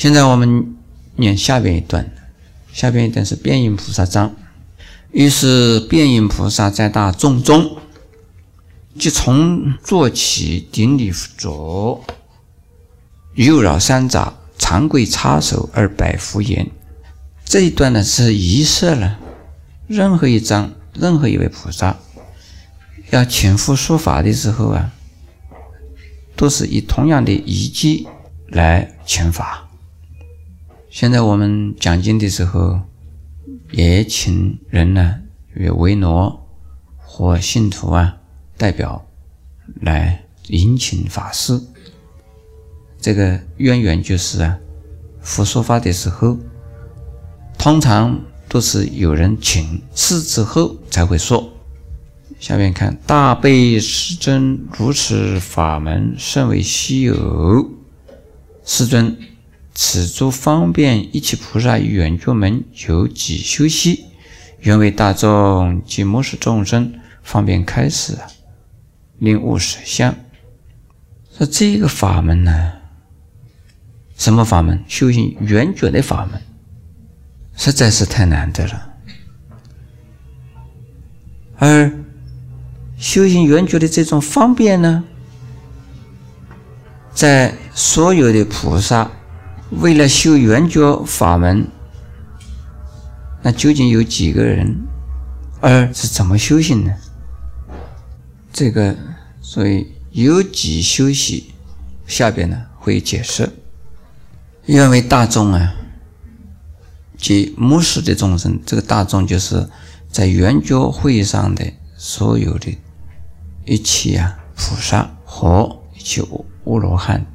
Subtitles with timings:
[0.00, 0.76] 现在我们
[1.16, 2.10] 念下边一段，
[2.72, 4.34] 下边一段是变音菩萨章。
[5.12, 7.76] 于是变音菩萨在大众中，
[8.98, 12.02] 即从坐起，顶礼着，
[13.34, 16.70] 右绕三匝，长跪叉手而拜佛言
[17.44, 19.18] ：“这一段呢是仪式了。
[19.86, 21.98] 任何一章，任何一位菩萨
[23.10, 24.94] 要请佛说法的时候啊，
[26.36, 28.08] 都是以同样的仪迹
[28.48, 29.66] 来请法。”
[30.90, 32.80] 现在我们讲经的时候，
[33.70, 35.20] 也请人呢，
[35.54, 36.48] 与维罗
[36.96, 38.16] 或信徒啊
[38.56, 39.06] 代表
[39.82, 41.62] 来迎请法师。
[43.00, 44.58] 这个渊源就是啊，
[45.20, 46.36] 佛说法的时候，
[47.56, 51.52] 通常都是有人请示之后才会说。
[52.40, 57.70] 下面看大悲师尊如此法门甚为稀有，
[58.64, 59.16] 师尊。
[59.72, 64.06] 此诸方便一切菩萨与圆觉门有几修习，
[64.60, 68.18] 愿为大众及末世众生方便开示，
[69.18, 70.14] 令悟实相。
[71.38, 72.72] 说这个法门呢，
[74.16, 74.84] 什么法门？
[74.88, 76.42] 修行圆觉的法门，
[77.56, 78.88] 实在是太难得了。
[81.58, 81.90] 而
[82.98, 85.04] 修行圆觉的这种方便呢，
[87.14, 89.10] 在所有的菩萨。
[89.70, 91.66] 为了修圆觉法门，
[93.42, 94.76] 那究竟有几个人？
[95.60, 96.94] 而是怎么修行呢？
[98.52, 98.96] 这个，
[99.42, 101.52] 所以有几修习，
[102.06, 103.48] 下边呢会解释。
[104.64, 105.74] 因为大众啊，
[107.18, 109.68] 即末世的众生，这个大众就是
[110.10, 112.78] 在圆觉会上的所有的
[113.66, 116.22] 一切啊菩萨和一切
[116.64, 117.26] 阿罗汉。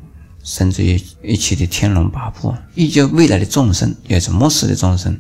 [0.46, 5.20] 甚至于一切的天龙八部，以及未来的众生，也是末世的众生。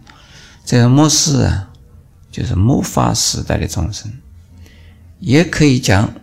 [0.63, 1.69] 这个末世啊，
[2.31, 4.13] 就是末法时代的众生，
[5.19, 6.13] 也可以讲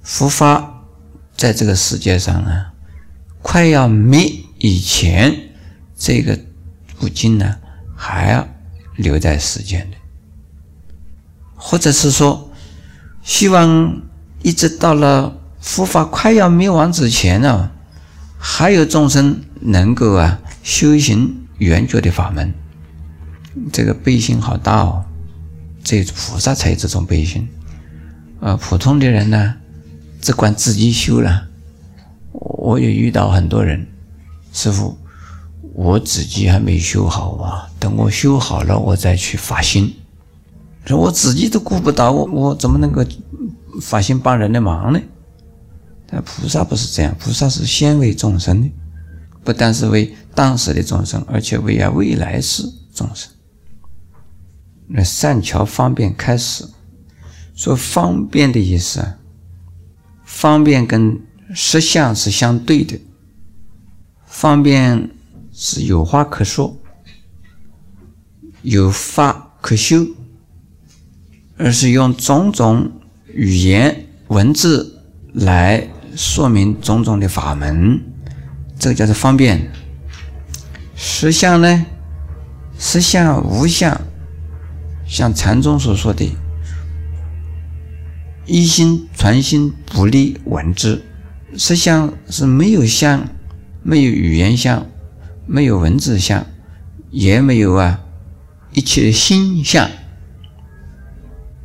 [0.00, 0.84] 佛法
[1.36, 2.72] 在这个世界上啊，
[3.42, 5.36] 快要灭以前，
[5.98, 6.38] 这个
[7.00, 7.56] 古今呢
[7.96, 8.46] 还要
[8.94, 9.96] 留在世间的，
[11.56, 12.48] 或者是说，
[13.24, 14.02] 希望
[14.42, 17.72] 一直到了佛法快要灭亡之前呢。
[18.44, 22.52] 还有众生能够啊修行圆觉的法门，
[23.72, 25.04] 这个悲心好大哦！
[25.84, 27.48] 这菩萨才有这种悲心，
[28.40, 29.54] 啊，普通的人呢
[30.20, 31.46] 只管自己修了。
[32.32, 33.86] 我也遇到很多人，
[34.52, 34.98] 师傅，
[35.72, 39.94] 我自己还没修好啊，等我修好了，我再去发心。
[40.84, 43.04] 说我自己都顾不到，我我怎么能够
[43.80, 45.00] 发心帮人的忙呢？
[46.14, 48.70] 但菩萨不是这样，菩萨是先为众生的，
[49.42, 52.62] 不但是为当时的众生，而且为啊未来世
[52.92, 53.32] 众生。
[54.88, 56.68] 那善巧方便开始
[57.54, 59.16] 说方便的意思啊，
[60.22, 61.18] 方便跟
[61.54, 63.00] 实相是相对的，
[64.26, 65.08] 方便
[65.50, 66.78] 是有话可说，
[68.60, 70.06] 有法可修，
[71.56, 72.92] 而是用种种
[73.32, 75.00] 语言文字
[75.32, 75.88] 来。
[76.16, 78.00] 说明种种的法门，
[78.78, 79.70] 这个叫做方便。
[80.94, 81.86] 实相呢，
[82.78, 84.00] 实相无相，
[85.06, 86.36] 像禅宗所说的
[88.46, 91.02] “一心传心，不离文字”。
[91.56, 93.28] 实相是没有相，
[93.82, 94.86] 没有语言相，
[95.46, 96.46] 没有文字相，
[97.10, 98.00] 也没有啊
[98.72, 99.90] 一切心相。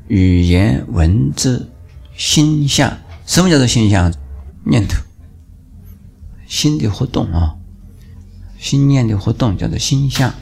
[0.07, 1.69] 语言、文字、
[2.15, 4.13] 心相，什么叫做心相？
[4.69, 5.01] 念头，
[6.47, 7.55] 心的活动啊，
[8.59, 10.33] 心念的活动叫做心相。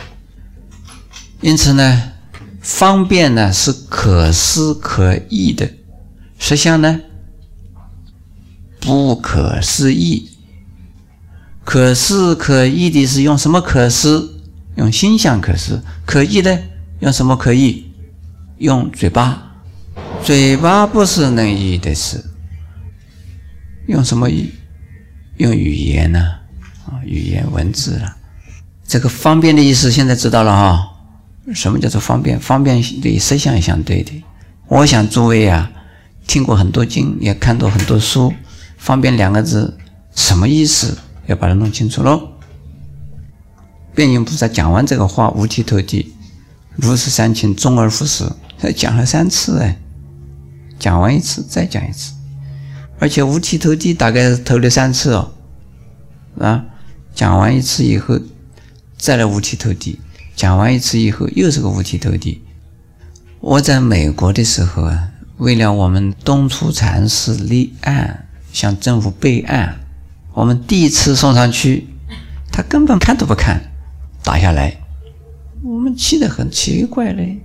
[1.41, 2.13] 因此呢，
[2.61, 5.69] 方便呢是可思可议的，
[6.39, 7.01] 实相呢
[8.79, 10.29] 不可思议。
[11.63, 14.41] 可思可议的是用什么可思？
[14.75, 15.81] 用心相可思。
[16.05, 16.59] 可议呢？
[16.99, 17.91] 用什么可议？
[18.57, 19.55] 用嘴巴。
[20.23, 22.23] 嘴巴不是能议的事。
[23.87, 24.51] 用什么语？
[25.37, 26.19] 用语言呢？
[26.85, 28.17] 啊，语言文字啊。
[28.87, 30.91] 这个方便的意思现在知道了哈。
[31.53, 32.39] 什么叫做方便？
[32.39, 34.23] 方便与实相相对的。
[34.67, 35.71] 我想诸位啊，
[36.25, 38.33] 听过很多经，也看到很多书。
[38.77, 39.77] 方便两个字
[40.15, 40.97] 什么意思？
[41.27, 42.29] 要把它弄清楚喽。
[43.93, 46.13] 辩音菩萨讲完这个话，五体投地，
[46.75, 48.25] 如是三情，终而复始，
[48.75, 49.77] 讲了三次哎。
[50.79, 52.14] 讲完一次，再讲一次。
[52.99, 55.31] 而且五体投地大概是投了三次哦，
[56.39, 56.65] 啊，
[57.13, 58.19] 讲完一次以后，
[58.97, 59.99] 再来五体投地。
[60.35, 62.41] 讲完一次以后，又是个五体投地。
[63.39, 69.79] 我在美国的时候啊，为了我们东初禅师立案，向政府备案，
[70.33, 71.87] 我们第一次送上去，
[72.51, 73.71] 他根本看都不看，
[74.23, 74.77] 打下来。
[75.63, 77.39] 我们气得很奇怪嘞，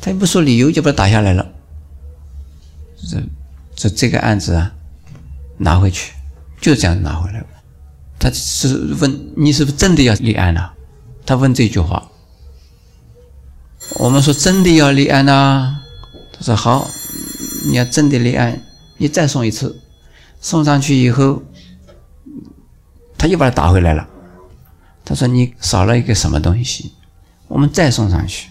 [0.00, 1.46] 他也不说理由，就把他打下来了。
[3.08, 3.22] 这
[3.74, 4.72] 这这个案子啊，
[5.60, 6.12] 拿回去，
[6.60, 7.44] 就这样拿回来。
[8.18, 10.70] 他是问你是不是真的要立案呢？
[11.24, 12.06] 他问这句话。
[13.98, 15.76] 我们说真的要立案呐，
[16.32, 16.86] 他说好，
[17.68, 18.62] 你要真的立案，
[18.98, 19.80] 你再送一次，
[20.40, 21.42] 送上去以后，
[23.18, 24.06] 他又把它打回来了。
[25.04, 26.92] 他说你少了一个什么东西，
[27.48, 28.48] 我们再送上去，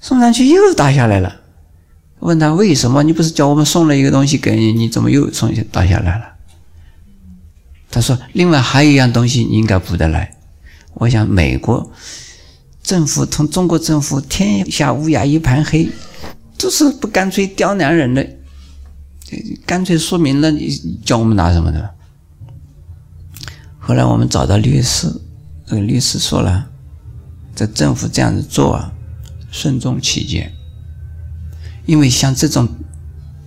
[0.00, 1.42] 送上去又打下来了。
[2.20, 3.02] 问他为什么？
[3.02, 6.24] 你不是叫我们送了一个东西给你，你怎么又送打下来了？
[7.90, 10.36] 他说另外还有一样东西你应该补得来。
[10.94, 11.92] 我想美国。
[12.82, 15.88] 政府同中国政府天下乌鸦一盘黑，
[16.56, 18.24] 就是不干脆刁难人的，
[19.66, 20.70] 干脆说明了你
[21.04, 21.90] 叫我们拿什么的。
[23.80, 25.12] 后来我们找到律师，
[25.66, 26.68] 这个律师说了，
[27.56, 28.92] 这政府这样子做啊，
[29.50, 30.52] 慎重起见，
[31.86, 32.68] 因为像这种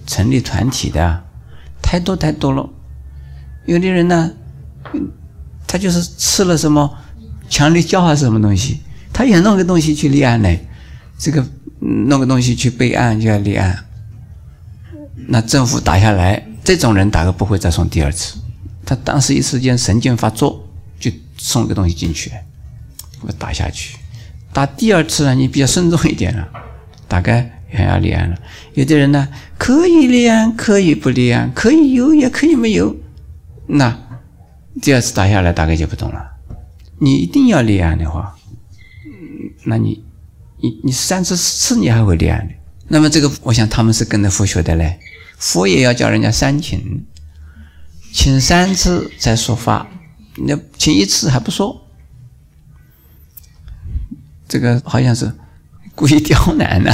[0.07, 1.23] 成立团体的
[1.81, 2.67] 太多太多了，
[3.65, 4.31] 有的人呢，
[5.67, 6.97] 他就是吃了什么
[7.49, 8.79] 强力胶还是什么东西。
[9.13, 10.49] 他也弄个东西去立案呢，
[11.17, 11.45] 这个
[11.79, 13.85] 弄个东西去备案就要立案，
[15.27, 18.37] 那政府打下来，这种人大概不会再送第二次。
[18.85, 20.65] 他当时一时间神经发作，
[20.99, 22.31] 就送个东西进去，
[23.21, 23.97] 我打下去。
[24.53, 26.47] 打第二次呢，你比较慎重一点了，
[27.07, 28.37] 大概也要立案了。
[28.73, 29.27] 有的人呢，
[29.57, 32.95] 可以立案，可以不立案，可以有也可以没有。
[33.67, 33.97] 那
[34.81, 36.37] 第二次打下来，大概就不同了。
[36.99, 38.35] 你一定要立案的话。
[39.65, 40.03] 那你，
[40.61, 42.53] 你你三次四次你还会立案的？
[42.87, 44.99] 那么这个，我想他们是跟着佛学的嘞。
[45.37, 47.05] 佛也要叫人家三请，
[48.11, 49.87] 请三次才说法，
[50.35, 51.85] 那请一次还不说，
[54.47, 55.31] 这个好像是
[55.95, 56.91] 故意刁难的，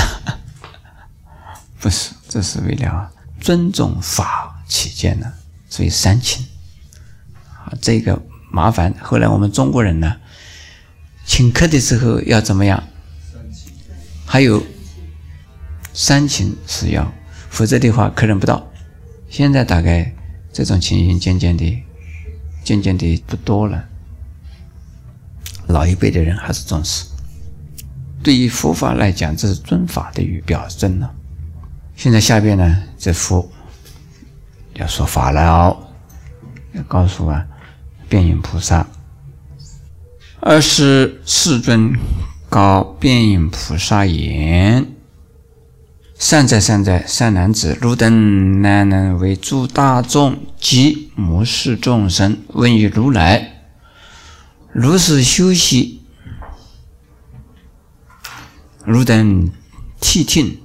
[1.85, 2.15] 不是？
[2.27, 5.31] 这是为了尊重法起见呢，
[5.69, 6.43] 所以三请。
[7.43, 8.91] 啊，这个麻烦。
[8.99, 10.17] 后来我们中国人呢？
[11.27, 12.83] 请客的时候要怎么样？
[14.25, 14.63] 还有
[15.93, 17.13] 三请是要，
[17.51, 18.67] 否则的话客人不到。
[19.29, 20.11] 现在大概
[20.51, 21.83] 这种情形渐渐的、
[22.63, 23.85] 渐渐的不多了。
[25.67, 27.05] 老一辈的人还是重视。
[28.23, 31.13] 对于佛法来讲，这是尊法的语表征了。
[31.95, 33.50] 现在下边呢，这佛
[34.74, 35.77] 要说法了，
[36.74, 37.45] 要告诉啊，
[38.09, 38.86] 变影菩萨。
[40.42, 41.97] 二是世尊
[42.50, 44.86] 告变影菩萨言
[46.19, 53.69] ：“善哉善哉，善男子，汝等难能为诸大众及目视众生，问于如来：
[54.71, 56.03] 如是修习，
[58.83, 59.50] 汝等
[60.00, 60.59] 谛听，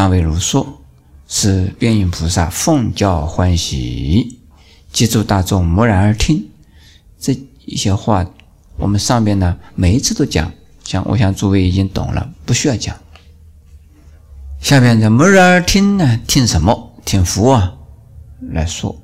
[0.00, 0.78] 当为如说。
[1.28, 4.40] 是变影菩萨奉教欢喜，
[4.90, 6.48] 即诸大众默然而听。
[7.18, 8.26] 这。”一些话，
[8.78, 10.50] 我们上边呢每一次都讲，
[10.82, 12.96] 讲，我想诸位已经懂了，不需要讲。
[14.60, 16.96] 下面的默然而听呢，听什么？
[17.04, 17.74] 听佛啊
[18.40, 19.00] 来说，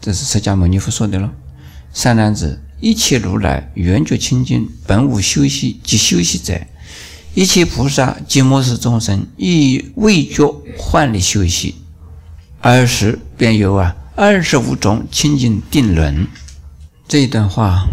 [0.00, 1.28] 这是释迦牟尼佛说的喽。
[1.92, 6.54] 善男子，一切如来圆觉清净，本无修习及修习者；
[7.36, 10.42] 一切菩萨及末世众生，亦未觉
[10.78, 11.74] 幻力修习。
[12.62, 16.26] 二时便有啊二十五种清净定论。
[17.06, 17.88] 这一段话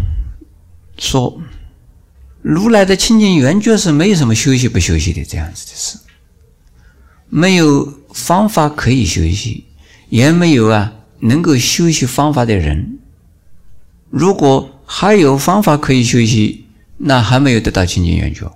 [0.96, 1.38] 说，
[2.40, 5.98] 如来的清净圆觉是没有什么休息不休息的这样子的事，
[7.28, 9.66] 没有方法可以休息，
[10.08, 12.98] 也没有啊能够休息方法的人。
[14.08, 16.64] 如果还有方法可以休息，
[16.96, 18.50] 那还没有得到清净圆觉。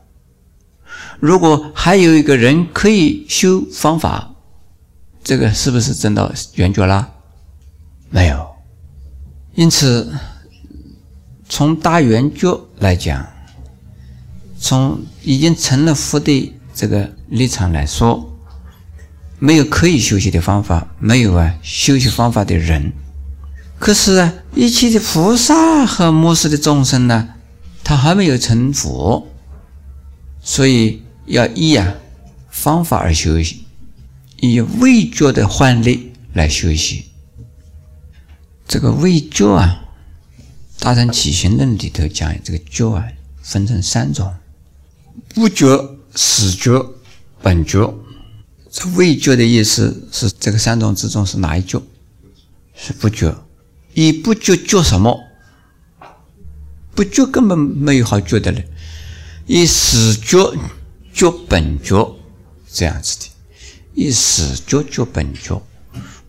[1.21, 4.35] 如果还有一个人可以修方法，
[5.23, 7.11] 这个是不是真到圆觉啦？
[8.11, 8.47] 没有，
[9.55, 10.13] 因此。
[11.51, 13.27] 从大圆觉来讲，
[14.61, 18.39] 从已经成了佛的这个立场来说，
[19.39, 22.93] 没有可以修习的方法，没有啊修习方法的人。
[23.79, 27.31] 可是啊，一切的菩萨和末世的众生呢，
[27.83, 29.27] 他还没有成佛，
[30.43, 31.95] 所以要依啊
[32.51, 33.65] 方法而修习，
[34.41, 37.05] 以味觉的幻力来修习。
[38.67, 39.85] 这个味觉啊。
[40.81, 43.09] 大乘起行论里头讲这个觉啊，
[43.43, 44.33] 分成三种：
[45.35, 46.95] 不觉、始觉、
[47.43, 47.93] 本觉。
[48.71, 51.83] 这味觉的意思是这个三种之中是哪一觉？
[52.77, 53.37] 是不觉。
[53.95, 55.19] 以不觉觉什么？
[56.95, 58.63] 不觉根本没有好觉的了。
[59.47, 60.39] 以始觉
[61.19, 62.17] 觉本觉
[62.73, 63.27] 这样子的。
[63.95, 65.61] 以死觉觉本觉，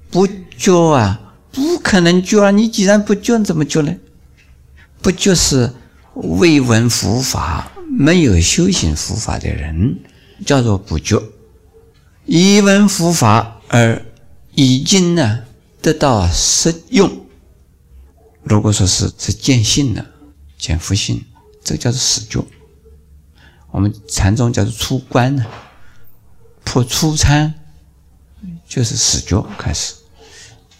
[0.10, 0.28] 不
[0.58, 2.50] 觉啊，不可能觉啊！
[2.50, 3.96] 你既然不觉，怎么觉呢？
[5.04, 5.72] 不就是
[6.16, 10.00] 未闻佛法、没有修行佛法的人，
[10.44, 11.22] 叫做不觉；
[12.26, 14.04] 已闻佛法而
[14.56, 15.44] 已经呢
[15.80, 17.08] 得到实用，
[18.42, 20.04] 如果说是是见性了、
[20.58, 21.24] 见佛性，
[21.64, 22.44] 这叫做死觉。
[23.72, 25.46] 我们禅宗叫做出关呢，
[26.64, 27.54] 破初参，
[28.68, 29.96] 就是死觉开始。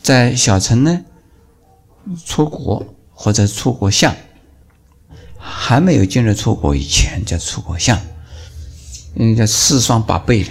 [0.02, 1.02] 在小乘呢，
[2.26, 2.96] 出国。
[3.22, 4.16] 或者出国相，
[5.38, 8.00] 还没有进入出国以前叫出国相，
[9.16, 10.50] 嗯，叫四双八倍的，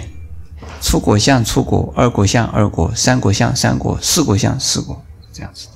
[0.79, 5.03] 出国相、出国二国相、二国三国相、三国四国相、四国
[5.33, 5.67] 这样子。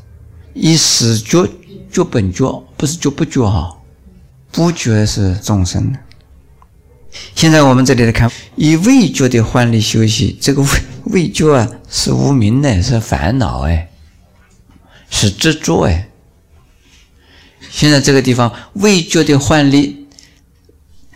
[0.53, 1.49] 以死觉
[1.91, 3.75] 觉本觉，不是觉不觉哈，
[4.51, 5.97] 不觉是众生的。
[7.35, 10.69] 现在我们这里来看，以味觉的幻力修习，这个味
[11.05, 13.89] 味觉啊，是无明的，是烦恼哎，
[15.09, 16.09] 是执着哎。
[17.69, 20.07] 现在这个地方味觉的幻力，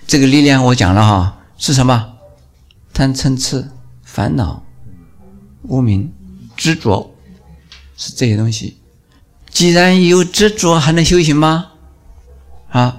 [0.07, 2.13] 这个力量我讲了哈，是什么？
[2.93, 3.69] 贪嗔痴、
[4.03, 4.65] 烦恼、
[5.63, 6.11] 无明、
[6.55, 7.15] 执着，
[7.95, 8.77] 是这些东西。
[9.51, 11.71] 既然有执着，还能修行吗？
[12.69, 12.97] 啊，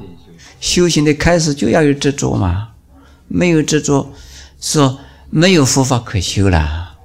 [0.60, 2.70] 修行的开始就要有执着嘛，
[3.28, 4.12] 没有执着，
[4.60, 4.98] 说
[5.30, 6.96] 没有佛法可修了，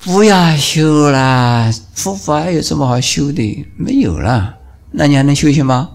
[0.00, 3.66] 不要修了，佛法有什么好修的？
[3.76, 4.56] 没有了。
[4.92, 5.90] 那你还能修行吗？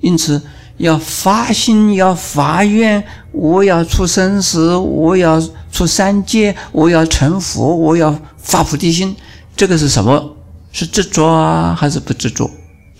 [0.00, 0.42] 因此
[0.78, 9.14] 要发心，要发愿，我要出生死，我要出三界，我要成佛，我要发菩提心。
[9.56, 10.36] 这个是什么？
[10.72, 12.50] 是执着啊，还是不执着？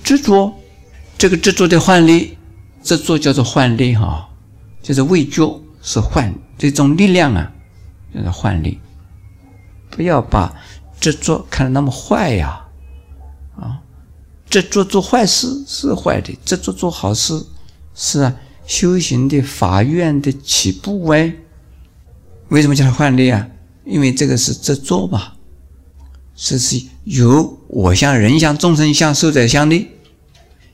[0.03, 0.53] 执着。
[1.17, 2.39] 这个执着的幻力，
[2.83, 4.30] 执着叫做幻力哈，
[4.83, 7.53] 就是未觉是幻这种力量啊，
[8.15, 8.79] 就是幻力。
[9.91, 10.55] 不要把
[11.01, 12.67] 执着看得那么坏呀，
[13.57, 13.81] 啊。
[14.49, 17.47] 执着做坏事是坏的，执着做好事
[17.95, 21.35] 是啊，修行的法院的起步哎。
[22.49, 23.47] 为什么叫它幻力啊？
[23.85, 25.35] 因为这个是执着嘛，
[26.35, 29.89] 这是有我相、人相、众生相、寿者相的。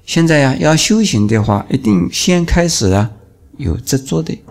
[0.05, 3.11] 现在呀，要修行的话，一定先开始啊，
[3.57, 4.43] 有执着的，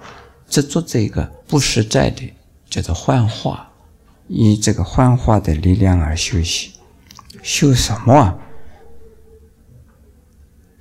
[0.47, 2.33] 执着这个不实在的，
[2.69, 3.69] 叫做幻化，
[4.27, 6.71] 以这个幻化的力量而修行，
[7.41, 8.35] 修什么啊？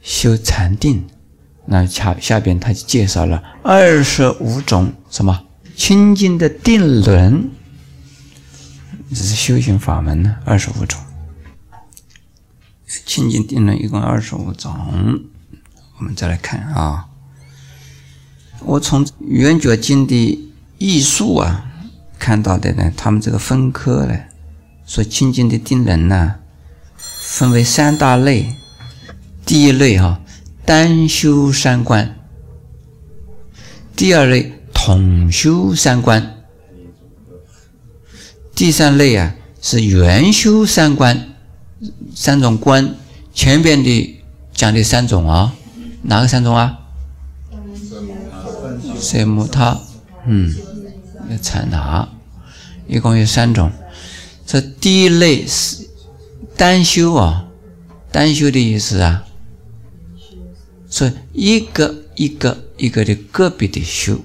[0.01, 1.07] 修禅定，
[1.67, 7.51] 那下下边他就介绍了二十五种什么清净的定轮，
[9.11, 11.01] 这是修行法门呢，二十五种。
[13.07, 14.73] 清净定轮一共二十五种，
[15.99, 17.09] 我们再来看啊，
[18.67, 20.39] 我从圆觉经的
[20.79, 21.67] 艺术啊
[22.19, 24.19] 看到的呢，他们这个分科呢，
[24.87, 26.37] 说清净的定人呢，
[26.97, 28.55] 分为三大类。
[29.47, 30.21] 第一类哈，
[30.65, 32.07] 单修三观；
[33.95, 36.23] 第二类统修三观；
[38.55, 41.35] 第三类啊是圆修三观。
[42.15, 42.95] 三种观，
[43.35, 44.21] 前边的
[44.55, 45.53] 讲的三种啊，
[46.03, 46.79] 哪个三种啊？
[49.05, 49.79] 色目他，
[50.27, 50.53] 嗯，
[51.43, 52.09] 禅那，
[52.89, 53.71] 一共有三种。
[54.47, 55.87] 这第一类是
[56.57, 57.47] 单修啊，
[58.11, 59.25] 单修的意思啊。
[60.91, 64.21] 是一个一个一个的个别的修，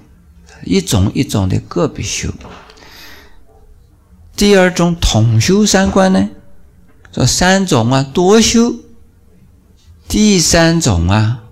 [0.64, 2.32] 一种一种的个别修。
[4.36, 6.30] 第二种统修三观呢，
[7.10, 8.76] 这三种啊多修。
[10.06, 11.42] 第三种啊，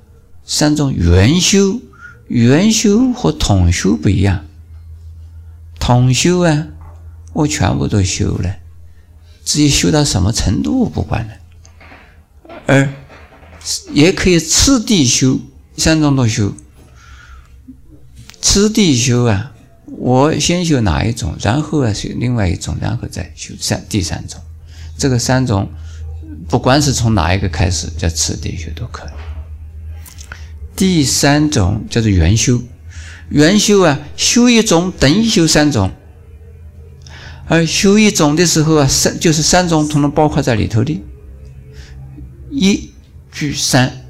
[0.45, 1.81] 三种圆修，
[2.29, 4.47] 圆修和统修不一样。
[5.81, 6.69] 统修啊，
[7.33, 8.57] 我全部都修了，
[9.45, 11.35] 至于修到什么程度我不管了，
[12.67, 12.89] 而。
[13.93, 15.41] 也可以次第修，
[15.77, 16.55] 三种都修。
[18.41, 19.53] 次第修啊，
[19.87, 24.41] 我先修哪一种，然后啊修另外一种，然后再修三第三种。
[24.97, 25.69] 这个三种，
[26.49, 29.11] 不管是从哪一个开始叫次第修都可以。
[30.79, 32.63] 第三种叫做圆修，
[33.29, 35.91] 圆修啊，修一种等于修三种，
[37.49, 40.99] 而修一种的时候啊，三就是三种统统包括在里头的，
[42.51, 42.91] 一。
[43.31, 44.05] 聚三，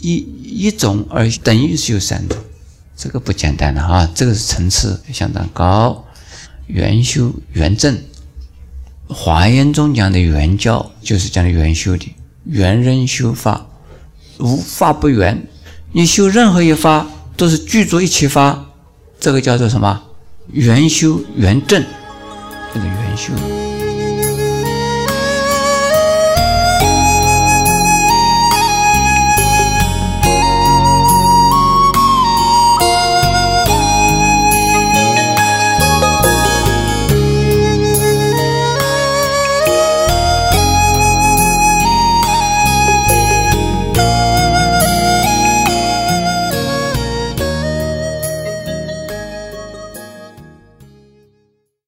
[0.00, 2.36] 一一种而等于是有三种，
[2.96, 6.04] 这个不简单的啊，这个是层次相当高。
[6.66, 7.96] 圆修圆正，
[9.06, 12.12] 华严中讲的圆教就是讲的圆修的，
[12.46, 13.68] 圆人修法，
[14.40, 15.46] 无发不圆。
[15.92, 17.06] 你修任何一发
[17.36, 18.66] 都是具足一切发，
[19.18, 20.02] 这个叫做什么？
[20.52, 21.84] 圆修圆正，
[22.74, 23.32] 这个圆修。